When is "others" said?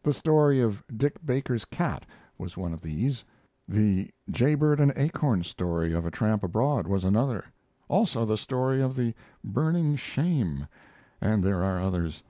11.80-12.22